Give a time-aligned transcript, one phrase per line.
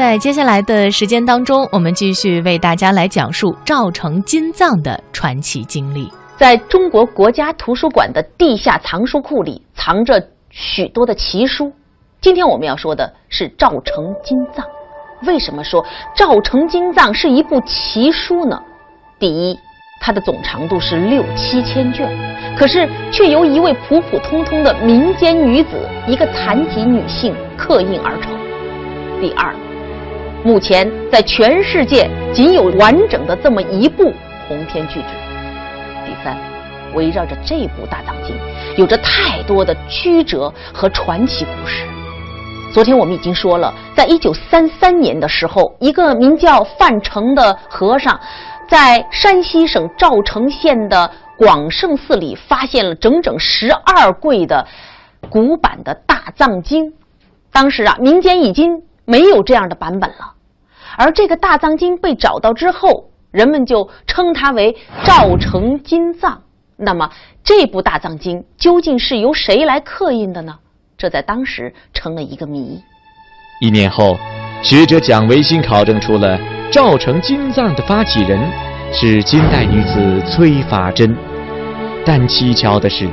[0.00, 6.10] 在接下来的时间当中，我们继续为大家来讲述赵成金藏的传奇经历。
[6.38, 11.70] 在中国国家图书馆的地下藏书库里，藏着许多的奇书。
[12.18, 14.64] 今天我们要说的是赵成金藏。
[15.26, 15.84] 为什么说
[16.16, 18.58] 赵成金藏是一部奇书呢？
[19.18, 19.58] 第一，
[20.00, 22.08] 它的总长度是六七千卷，
[22.56, 25.68] 可是却由一位普普通通的民间女子，
[26.08, 28.32] 一个残疾女性刻印而成。
[29.20, 29.54] 第二，
[30.42, 34.10] 目前在全世界仅有完整的这么一部
[34.48, 35.08] 鸿篇巨制。
[36.06, 36.34] 第三，
[36.94, 38.34] 围绕着这部大藏经，
[38.76, 41.84] 有着太多的曲折和传奇故事。
[42.72, 48.18] 昨天我们已经说了，在一九三三年的时候，一个名叫范成的和尚，
[48.66, 54.66] 在山西省赵城县的广胜寺里发现了整整十二柜的
[55.28, 56.94] 古版的大藏经。
[57.52, 60.34] 当时啊，民间已经没有这样的版本了，
[60.96, 63.10] 而这个大藏经被找到之后。
[63.32, 66.42] 人们就称它为赵成金藏。
[66.76, 67.08] 那么，
[67.44, 70.58] 这部大藏经究竟是由谁来刻印的呢？
[70.98, 72.82] 这在当时成了一个谜。
[73.60, 74.18] 一年后，
[74.64, 76.36] 学者蒋维新考证出了
[76.72, 78.36] 赵成金藏的发起人
[78.92, 81.16] 是金代女子崔法珍。
[82.04, 83.08] 但蹊跷的是，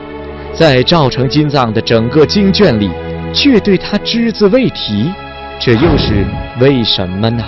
[0.52, 2.90] 在赵成金藏的整个经卷里，
[3.32, 5.14] 却对他只字未提。
[5.60, 6.24] 这又是
[6.62, 7.44] 为什么呢？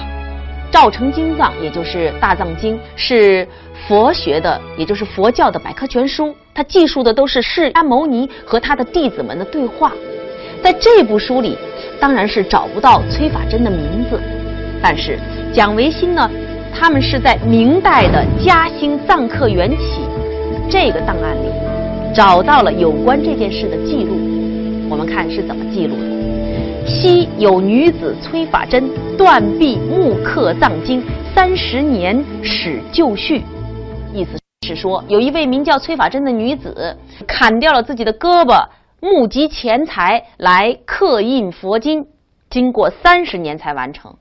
[0.72, 3.48] 赵成金藏，也就是大藏经，是
[3.88, 6.36] 佛学的，也就是佛教的百科全书。
[6.54, 9.94] 它记述的都是释迦牟尼和他的弟子们的对话。
[10.64, 11.56] 在这部书里，
[12.00, 14.20] 当然是找不到崔法珍的名字，
[14.82, 15.20] 但是
[15.54, 16.30] 蒋维新呢，
[16.74, 20.02] 他们是在明代的嘉兴藏刻缘起
[20.68, 21.50] 这个档案里
[22.14, 24.20] 找到了有关这件事的记录。
[24.90, 26.29] 我们看是怎么记录的。
[26.90, 31.04] 昔有女子崔法珍断臂木刻藏经
[31.36, 33.44] 三十年始就绪，
[34.12, 34.32] 意思
[34.68, 36.98] 是说有一位名叫崔法珍的女子
[37.28, 38.68] 砍掉了自己的胳膊，
[39.00, 42.08] 募集钱财来刻印佛经，
[42.50, 44.14] 经过三十年才完成。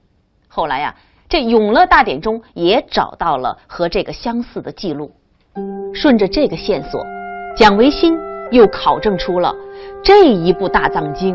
[0.46, 0.94] 后来呀，
[1.26, 5.10] 这《永乐大典》中也找到了和这个相似的记录。
[5.94, 7.04] 顺着这个线索，
[7.56, 8.16] 蒋维新
[8.50, 9.52] 又考证出了
[10.04, 11.34] 这一部大藏经。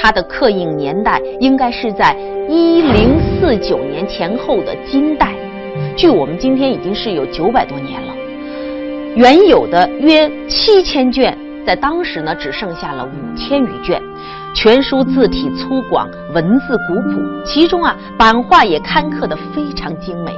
[0.00, 2.16] 它的刻印年代应该是在
[2.48, 5.34] 一零四九年前后的金代，
[5.96, 8.14] 距我们今天已经是有九百多年了。
[9.16, 14.00] 原有的约七千卷，在当时呢只剩下了五千余卷。
[14.54, 20.32] 全书字体粗犷，文字古朴，其中啊版画也刊刻的非常精美。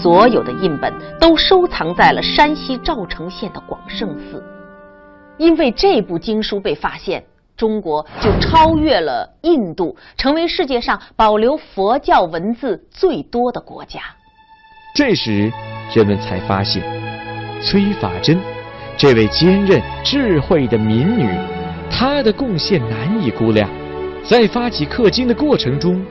[0.00, 4.42] 所有的印本都收藏在了山西赵城县的广胜寺。
[5.36, 7.22] 因为这部经书被发现。
[7.56, 14.00] 中国就超越了印度，成为世界上保留佛教文字最多的国家。
[14.94, 15.52] 这时，
[15.92, 16.82] 人们才发现，
[17.60, 18.38] 崔法珍
[18.96, 21.28] 这位坚韧智慧的民女，
[21.90, 23.68] 她的贡献难以估量。
[24.24, 26.04] 在发起刻经的过程中，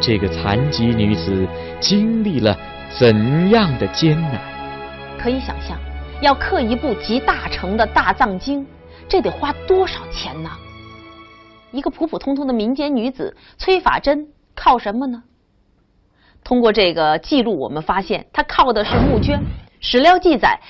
[0.00, 1.46] 这个残疾女子
[1.80, 2.56] 经历了
[2.98, 4.40] 怎样的艰难？
[5.18, 5.76] 可以想象，
[6.20, 8.64] 要刻一部集大成的大藏经，
[9.08, 10.50] 这得花多少钱呢？
[11.70, 15.22] 一个普普通通的民间女子崔法珍靠什么呢？
[16.42, 19.38] 通过这个记录，我们发现她靠的是募捐。
[19.80, 20.60] 史料记载，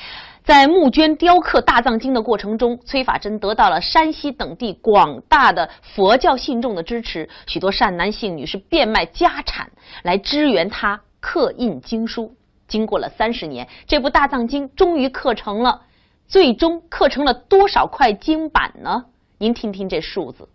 [0.43, 9.71] 在募捐雕刻大藏经的过程中，崔法珍得到了山西等地广大的佛教信众的支持，许多善男信女是变卖家产
[10.03, 12.35] 来支援他刻印经书。
[12.67, 15.83] 经过了三十年，这部大藏经终于刻成了。
[16.27, 19.07] 最终刻成了多少块经版呢？
[19.39, 20.47] 您听听这数字。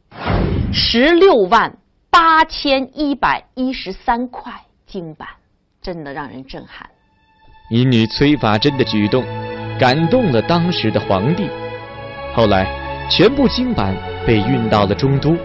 [0.76, 1.78] 十六万
[2.10, 4.52] 八千一百一十三块
[4.88, 5.28] 金板，
[5.84, 6.90] 真的让人震撼。
[7.70, 9.24] 民女崔法珍的举动
[9.80, 11.48] 感动了当时的皇帝。
[12.34, 12.68] 后来，
[13.08, 13.96] 全部金板
[14.26, 15.38] 被运到了中都，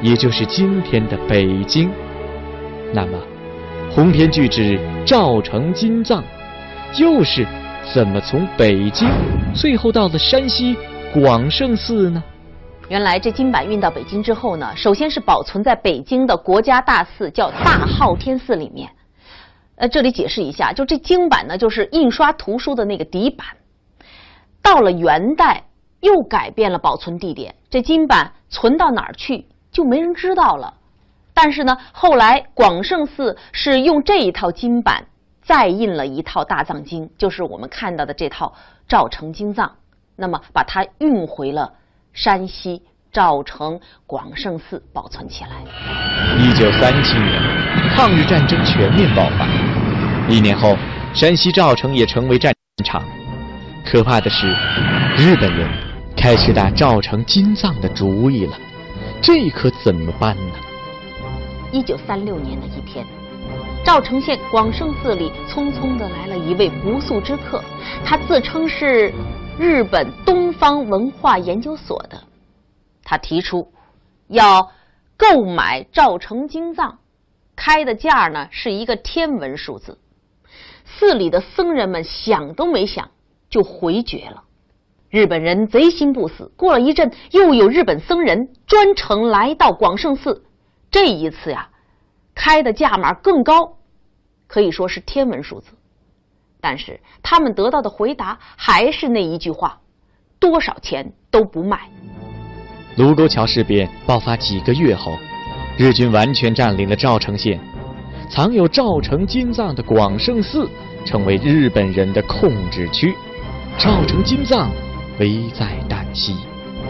[0.00, 1.88] 也就是今天的北京。
[2.92, 3.16] 那么，
[3.88, 6.24] 鸿篇巨制赵成金藏
[6.98, 7.46] 又是
[7.94, 9.08] 怎么从北京
[9.54, 10.76] 最后到了山西
[11.12, 12.20] 广胜寺呢？
[12.92, 18.90] 原来这金版运到北京之后呢，首先是保存在北京的国家大寺，叫大昊天寺里面。
[19.76, 23.46] 呃，这里解释一下，就这经版呢，就是印刷图书的那个底板。
[24.60, 25.64] 到了元代，
[26.00, 30.74] 又改变了保存地点，这金版存到哪儿去，就没人知道了。
[31.32, 35.02] 但是呢，后来广胜寺是用这一套金版
[35.40, 38.52] 再印了一套大藏经，就是我们看到的这套
[38.86, 39.76] 赵成经藏，
[40.14, 41.72] 那么把它运回了。
[42.12, 45.50] 山西赵城广胜寺保存起来。
[46.38, 47.42] 一九三七年，
[47.96, 49.46] 抗日战争全面爆发。
[50.28, 50.76] 一年后，
[51.14, 52.52] 山西赵城也成为战
[52.84, 53.02] 场。
[53.84, 54.46] 可怕的是，
[55.16, 55.68] 日本人
[56.16, 58.56] 开始打赵城金藏的主意了。
[59.22, 60.54] 这可怎么办呢？
[61.72, 63.06] 一九三六年的一天，
[63.84, 67.62] 赵城县广胜寺里匆匆的来了一位不速之客，
[68.04, 69.12] 他自称是
[69.58, 72.22] 日本东方文化研究所的。
[73.04, 73.72] 他提出
[74.28, 74.72] 要
[75.16, 76.98] 购买赵城金藏，
[77.54, 79.98] 开的价呢是一个天文数字。
[80.84, 83.10] 寺里的僧人们想都没想
[83.50, 84.44] 就回绝了。
[85.10, 90.44] 日本人贼心不死，过了一阵，又有日本僧人专程来到广胜寺。
[90.90, 91.68] 这一次呀，
[92.34, 93.76] 开的价码更高，
[94.46, 95.72] 可以说是天文数字。
[96.62, 99.78] 但是他们得到的回答还是那一句话：
[100.38, 101.80] 多少钱都不卖。
[102.96, 105.18] 卢沟桥事变爆发几个月后，
[105.76, 107.60] 日军完全占领了赵城县，
[108.30, 110.68] 藏有赵城金藏的广胜寺
[111.04, 113.14] 成为日本人的控制区，
[113.76, 114.70] 赵城金藏。
[115.18, 116.34] 危在旦夕。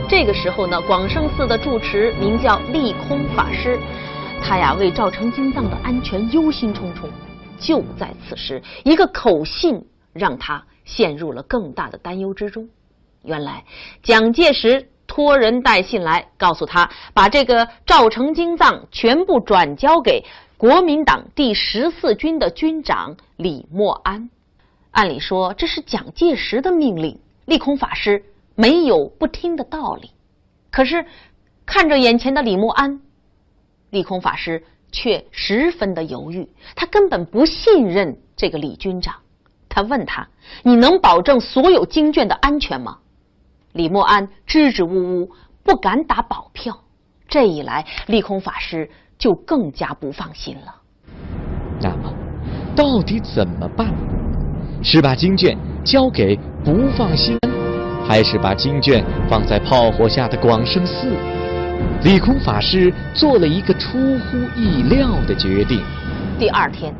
[0.08, 3.76] 这个时候呢，广胜寺的住持名叫利空法师，
[4.40, 7.08] 他呀为赵城金藏的安全忧心忡忡。
[7.58, 12.68] 就在此时，一个口信让他陷入了更大的担忧之中。
[13.22, 13.64] 原来
[14.02, 20.24] 蒋介石托人带信来，告诉他把这个赵成金藏全部转交给
[20.56, 24.30] 国民党第十四军的军长李默安。
[24.90, 27.18] 按理说，这是蒋介石的命令。
[27.44, 28.24] 利空法师
[28.54, 30.10] 没有不听的道理，
[30.70, 31.04] 可是
[31.66, 33.00] 看着眼前的李默安，
[33.90, 36.48] 利空法师却十分的犹豫。
[36.76, 39.16] 他根本不信任这个李军长。
[39.68, 40.28] 他问他
[40.62, 42.98] ：“你能保证所有经卷的安全吗？”
[43.72, 45.30] 李默安支支吾吾，
[45.64, 46.78] 不敢打保票。
[47.26, 50.74] 这一来，利空法师就更加不放心了。
[51.80, 52.12] 那么，
[52.76, 53.88] 到底怎么办？
[54.82, 56.38] 是把经卷交给？
[56.62, 57.38] 不放心，
[58.06, 61.31] 还是把经卷放在炮火下的广胜寺。
[62.04, 65.82] 李空法师做了一个出乎意料的决定。
[66.38, 66.94] 第二天，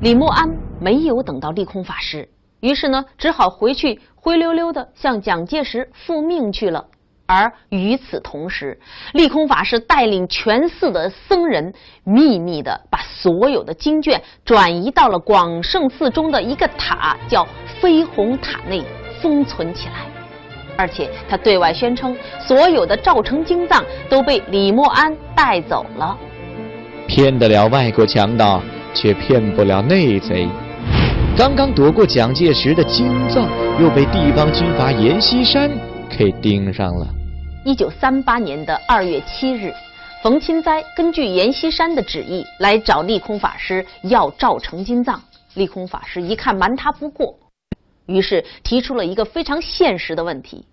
[0.00, 0.48] 李默安
[0.80, 2.28] 没有等到利空法师，
[2.60, 6.84] 于是呢，只好回去灰溜溜的向蒋介石复命去了。
[7.26, 8.78] 而与此同时，
[9.14, 11.72] 利空法师带领全寺的僧人，
[12.04, 17.46] 秘密的把所有的经卷转移到了广胜寺中的一个塔，叫
[17.80, 18.84] 飞鸿塔内。
[19.22, 20.06] 封存起来，
[20.76, 22.16] 而且他对外宣称，
[22.46, 26.16] 所有的赵成经藏都被李默安带走了。
[27.06, 28.62] 骗得了外国强盗，
[28.92, 30.48] 却骗不了内贼。
[31.36, 33.48] 刚刚躲过蒋介石的金藏，
[33.80, 35.70] 又被地方军阀阎锡山
[36.08, 37.06] 给盯上了。
[37.64, 39.72] 一九三八年的二月七日，
[40.22, 45.20] 冯钦哉根据阎锡山的旨意来找利空法师要赵成金藏。
[45.54, 47.34] 利空法师一看瞒他不过。
[48.06, 50.66] 于是提出了一个非常现实的问题，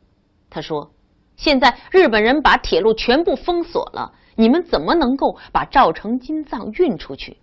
[0.49, 0.91] 他说
[1.37, 7.37] ：“现在日本人把铁路全部封锁了，你们怎么能够把赵成金藏运出去？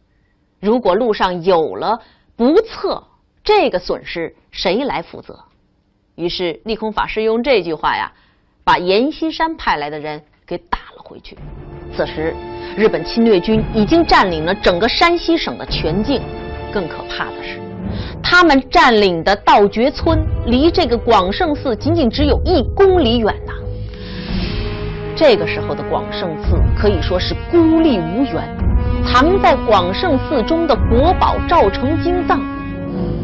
[0.61, 2.00] 如果路上有了
[2.37, 3.02] 不测，
[3.43, 5.38] 这个损失谁来负责？”
[6.17, 8.12] 于是利空法师用这句话呀，
[8.64, 11.38] 把阎锡山派来的人给打了回去。
[11.96, 12.34] 此时，
[12.76, 16.20] 日本侵略军已经占领了整个山西省的全境，
[16.72, 17.68] 更可怕的是。
[18.23, 23.53] 他们占领的道觉村离这个广胜寺仅仅只有一公里远呐。
[25.17, 28.49] 这个时候的广胜寺可以说是孤立无援，
[29.05, 32.41] 藏在广胜寺中的国宝赵成金藏，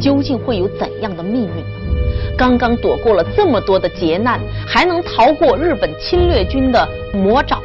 [0.01, 2.35] 究竟会有怎样的命运呢？
[2.37, 7.61] 刚刚躲过了这么多的劫难，还能逃过日本侵略军的魔爪？